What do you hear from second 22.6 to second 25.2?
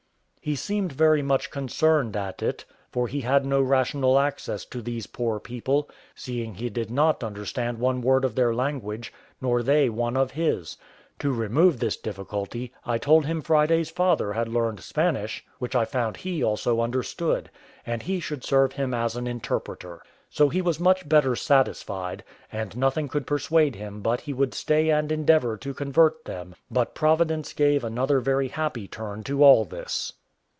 nothing could persuade him but he would stay and